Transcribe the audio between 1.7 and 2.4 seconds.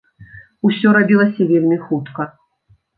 хутка.